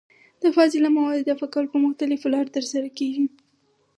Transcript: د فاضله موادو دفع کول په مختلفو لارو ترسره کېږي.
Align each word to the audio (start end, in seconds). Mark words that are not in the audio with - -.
د 0.41 0.43
فاضله 0.55 0.89
موادو 0.97 1.27
دفع 1.29 1.47
کول 1.53 1.65
په 1.73 1.77
مختلفو 1.85 2.31
لارو 2.33 2.53
ترسره 2.57 2.89
کېږي. 2.97 3.25